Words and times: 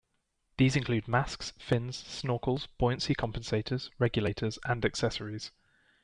These 0.57 0.75
include 0.75 1.07
masks, 1.07 1.53
fins, 1.59 1.95
snorkels, 2.03 2.67
buoyancy 2.79 3.13
compensators, 3.13 3.91
regulators 3.99 4.57
and 4.65 4.83
accessories. 4.83 5.51